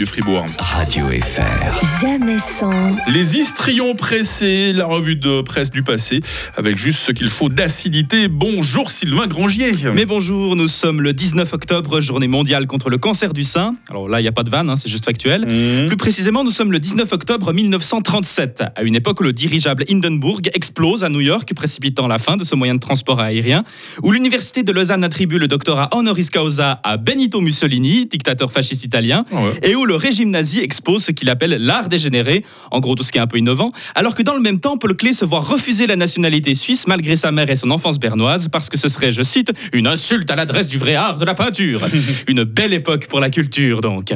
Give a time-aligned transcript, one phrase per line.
[0.00, 0.46] du Fribourg.
[0.58, 2.00] Radio FR.
[2.00, 2.96] Jamais sans.
[3.06, 6.22] Les histrions pressés, la revue de presse du passé,
[6.56, 8.28] avec juste ce qu'il faut d'acidité.
[8.28, 9.72] Bonjour Sylvain Grangier.
[9.94, 13.74] Mais bonjour, nous sommes le 19 octobre, journée mondiale contre le cancer du sein.
[13.90, 15.44] Alors là, il n'y a pas de vanne, hein, c'est juste factuel.
[15.44, 15.84] Mmh.
[15.88, 20.48] Plus précisément, nous sommes le 19 octobre 1937, à une époque où le dirigeable Hindenburg
[20.54, 23.64] explose à New York, précipitant la fin de ce moyen de transport aérien,
[24.02, 29.26] où l'université de Lausanne attribue le doctorat honoris causa à Benito Mussolini, dictateur fasciste italien,
[29.30, 29.60] Ah ouais.
[29.62, 33.10] et où le régime nazi expose ce qu'il appelle l'art dégénéré, en gros tout ce
[33.10, 35.40] qui est un peu innovant, alors que dans le même temps, Paul Klee se voit
[35.40, 39.10] refuser la nationalité suisse malgré sa mère et son enfance bernoise, parce que ce serait,
[39.10, 41.88] je cite, une insulte à l'adresse du vrai art de la peinture.
[42.28, 44.14] une belle époque pour la culture, donc.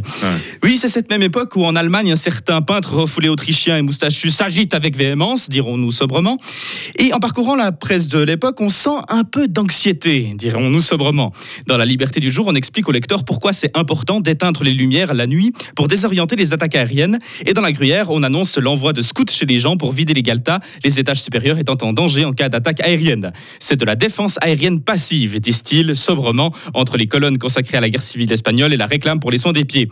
[0.63, 4.31] Oui, c'est cette même époque où en Allemagne, un certain peintre refoulé autrichien et moustachu
[4.31, 6.39] s'agite avec véhémence, dirons-nous sobrement.
[7.01, 11.33] Et en parcourant la presse de l'époque, on sent un peu d'anxiété, dirons-nous sobrement.
[11.67, 15.15] Dans La Liberté du jour, on explique au lecteur pourquoi c'est important d'éteindre les lumières
[15.15, 17.19] la nuit pour désorienter les attaques aériennes.
[17.47, 20.23] Et dans La Gruyère, on annonce l'envoi de scouts chez les gens pour vider les
[20.23, 23.33] galtas, les étages supérieurs étant en danger en cas d'attaque aérienne.
[23.59, 28.03] C'est de la défense aérienne passive, disent-ils sobrement, entre les colonnes consacrées à la guerre
[28.03, 29.89] civile espagnole et la réclame pour les soins des pieds.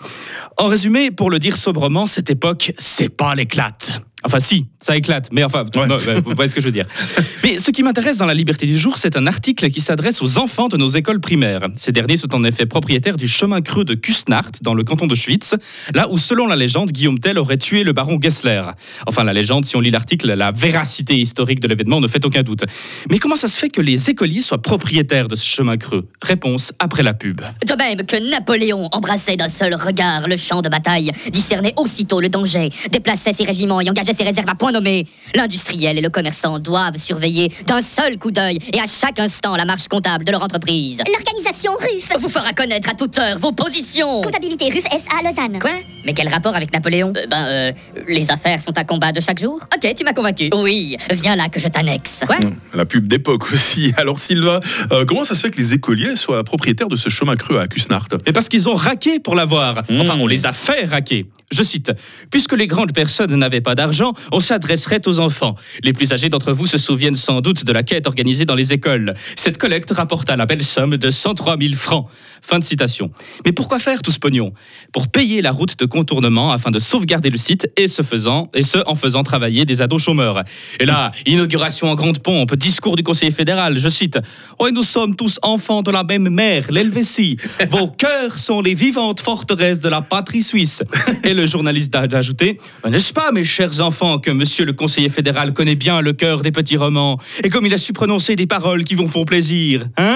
[0.56, 4.03] En résumé, pour le dire sobrement, cette époque, c'est pas l'éclate.
[4.25, 5.86] Enfin si, ça éclate, mais enfin, Ouais.
[5.89, 6.86] non, ouais, vous voyez ce que je veux dire.
[7.45, 10.39] Mais ce qui m'intéresse dans la liberté du jour, c'est un article qui s'adresse aux
[10.39, 11.67] enfants de nos écoles primaires.
[11.75, 15.17] Ces derniers sont en effet propriétaires du chemin creux de Kustnacht, dans le canton de
[15.17, 15.57] Schwytz,
[15.93, 18.63] là où, selon la légende, Guillaume Tell aurait tué le baron Gessler.
[19.09, 22.45] Enfin, la légende, si on lit l'article, la véracité historique de l'événement ne fait aucun
[22.45, 22.63] doute.
[23.11, 26.07] Mais comment ça se fait que les écoliers soient propriétaires de ce chemin creux?
[26.23, 27.41] Réponse après la pub.
[27.67, 32.29] De même que Napoléon embrassait d'un seul regard le champ de bataille, discernait aussitôt le
[32.29, 36.61] danger, déplaçait ses régiments et engageait ses réserves à point nommé, l'industriel et le commerçant
[36.61, 37.32] doivent surveiller
[37.67, 41.03] d'un seul coup d'œil et à chaque instant la marche comptable de leur entreprise.
[41.07, 42.21] L'organisation RUF.
[42.21, 44.21] Vous fera connaître à toute heure vos positions.
[44.23, 45.59] Comptabilité RUF SA Lausanne.
[45.61, 45.71] Quoi?
[46.05, 47.72] Mais quel rapport avec Napoléon Euh, Ben, euh,
[48.08, 49.61] les affaires sont un combat de chaque jour.
[49.75, 50.48] Ok, tu m'as convaincu.
[50.55, 52.22] Oui, viens là que je t'annexe.
[52.27, 52.36] Quoi
[52.75, 53.92] La pub d'époque aussi.
[53.96, 54.61] Alors Sylvain,
[54.91, 57.67] euh, comment ça se fait que les écoliers soient propriétaires de ce chemin creux à
[57.68, 59.79] Kusnacht Mais parce qu'ils ont raqué pour l'avoir.
[59.79, 61.27] Enfin, on les a fait raquer.
[61.52, 61.92] Je cite
[62.30, 65.55] Puisque les grandes personnes n'avaient pas d'argent, on s'adresserait aux enfants.
[65.83, 68.73] Les plus âgés d'entre vous se souviennent sans doute de la quête organisée dans les
[68.73, 69.14] écoles.
[69.36, 72.07] Cette collecte rapporta la belle somme de 103 000 francs.
[72.41, 73.11] Fin de citation.
[73.45, 74.52] Mais pourquoi faire tout ce pognon?
[74.92, 78.63] Pour payer la route de contournement afin de sauvegarder le site et ce faisant, et
[78.63, 80.42] ce en faisant travailler des ados chômeurs.
[80.80, 84.19] Et là, inauguration en grande pompe, discours du conseiller fédéral, je cite
[84.58, 87.36] Oui, nous sommes tous enfants de la même mère, l'Helvétie.
[87.70, 90.83] Vos cœurs sont les vivantes forteresses de la patrie suisse.
[91.25, 95.53] Et le journaliste a ajouté N'est-ce pas, mes chers enfants, que monsieur le conseiller fédéral
[95.53, 97.19] connaît bien le cœur des petits romans?
[97.45, 100.11] Et comme il a su prononcer des paroles qui vous font plaisir Hein?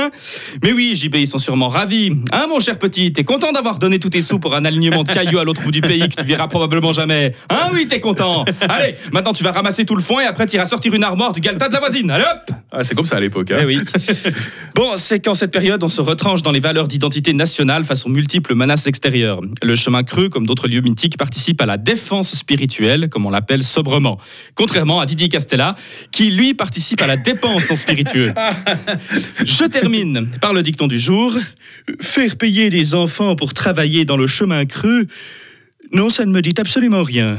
[0.62, 2.12] Mais oui, JB, ils sont sûrement ravis.
[2.32, 5.12] Hein, mon cher petit T'es content d'avoir donné tous tes sous pour un alignement de
[5.12, 8.44] cailloux à l'autre bout du pays que tu verras probablement jamais Hein, oui, t'es content
[8.68, 11.32] Allez, maintenant tu vas ramasser tout le foin et après tu iras sortir une armoire
[11.32, 12.10] du galta de la voisine.
[12.10, 13.50] Allez hop Ah, c'est comme ça à l'époque.
[13.50, 13.58] hein.
[13.60, 13.78] eh oui.
[14.74, 18.08] Bon, c'est qu'en cette période, on se retranche dans les valeurs d'identité nationale face aux
[18.10, 19.40] multiples menaces extérieures.
[19.62, 23.62] Le chemin creux, comme d'autres lieux mythiques, participe à la défense spirituelle, comme on l'appelle
[23.62, 24.18] sobrement.
[24.54, 25.74] Contrairement à Didier Castella,
[26.12, 28.32] qui lui participe à la dépense en spiritueux.
[29.44, 30.05] Je termine
[30.40, 31.34] par le dicton du jour.
[32.00, 35.06] Faire payer des enfants pour travailler dans le chemin creux,
[35.92, 37.38] non, ça ne me dit absolument rien.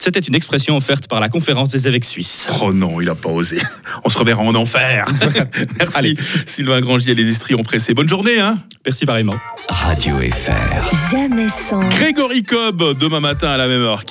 [0.00, 2.48] C'était une expression offerte par la conférence des évêques suisses.
[2.62, 3.58] Oh non, il a pas osé.
[4.04, 5.06] On se reverra en enfer.
[5.78, 6.16] Merci Allez.
[6.46, 7.94] Sylvain Grangier, les histrions pressés.
[7.94, 9.34] Bonne journée, hein Merci pareillement.
[9.68, 11.10] Radio FR.
[11.10, 11.80] Jamais sans.
[11.88, 14.04] Grégory Cobb, demain matin à la même heure.
[14.04, 14.06] Qui